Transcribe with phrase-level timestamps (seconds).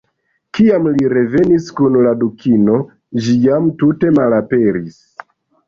[0.57, 2.79] Kiam li revenis kun la Dukino,
[3.29, 5.01] ĝi jam tute malaperis.